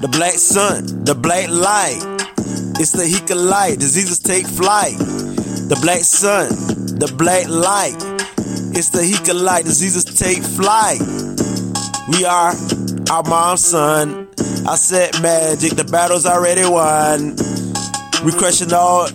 [0.00, 2.00] The black sun, the black light.
[2.80, 3.78] It's the Hika light.
[3.80, 4.96] Diseases take flight.
[4.98, 6.48] The black sun,
[6.98, 7.98] the black light.
[8.76, 9.64] It's the Hika light.
[9.64, 11.00] Diseases take flight.
[12.08, 12.54] We are
[13.10, 14.28] our mom's son.
[14.68, 15.72] I said magic.
[15.72, 17.34] The battle's already won.
[18.24, 19.08] We crushing all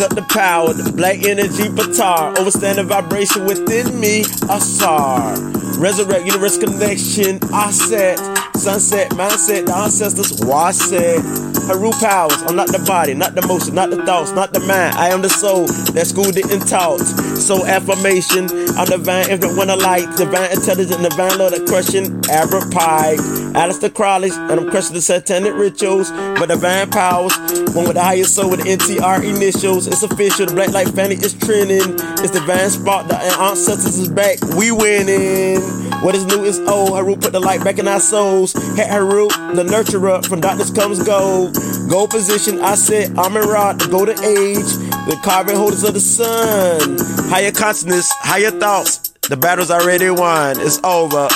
[0.00, 5.36] up the power, the black energy batar, overstand the vibration within me, Asar.
[5.78, 8.16] Resurrect universe connection, I said,
[8.60, 11.24] sunset, mindset, the ancestors, why said.
[11.64, 14.96] Haru powers, I'm not the body, not the motion, not the thoughts, not the mind.
[14.96, 17.00] I am the soul that school didn't taught.
[17.38, 22.74] So affirmation, I'm divine, infinite one of light, divine intelligence, divine love that crushing Albert
[22.74, 27.36] Pike, Aleister Crowley, and I'm crushing the satanic rituals, but divine powers,
[27.74, 29.86] one with the highest soul with NTR initials.
[29.86, 31.96] It's official, the black light family is trending.
[32.22, 35.60] It's divine spot, the ancestors is back, we winning.
[36.02, 36.90] What is new is old.
[36.90, 38.54] Haru put the light back in our souls.
[38.76, 41.58] Had Haru, the nurturer, from darkness comes gold.
[41.90, 44.90] Gold position, I said, Amirad, the golden age.
[45.08, 46.96] The carbon holders of the sun.
[47.28, 48.99] Higher consciousness, higher thoughts.
[49.30, 50.58] The battle's already won.
[50.58, 51.28] It's over.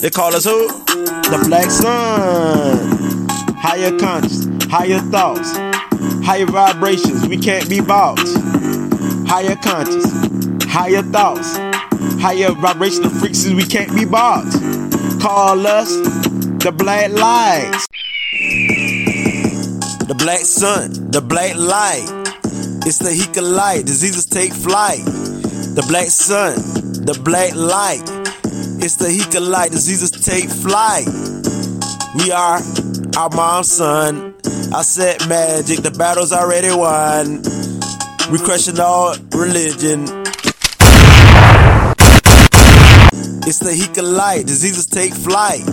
[0.00, 0.66] They call us who?
[0.66, 3.28] The Black Sun.
[3.54, 5.52] Higher consciousness, higher thoughts,
[6.26, 7.28] higher vibrations.
[7.28, 8.18] We can't be bought.
[9.28, 10.10] Higher conscious,
[10.64, 11.56] higher thoughts,
[12.20, 13.54] higher vibrational frequencies.
[13.54, 14.50] We can't be bought.
[15.22, 17.86] Call us the Black Lights.
[20.08, 22.08] The Black Sun, the Black Light.
[22.84, 23.86] It's the Hika light.
[23.86, 25.04] Diseases take flight.
[25.04, 26.54] The Black Sun,
[27.08, 28.02] the Black Light.
[28.84, 29.70] It's the Hika light.
[29.70, 31.08] Diseases take flight.
[32.16, 32.60] We are
[33.16, 34.34] our mom's son.
[34.74, 35.78] I said magic.
[35.78, 37.40] The battle's already won.
[38.30, 40.02] We crushing all religion.
[43.48, 44.44] It's the Hika light.
[44.44, 45.64] Diseases take flight.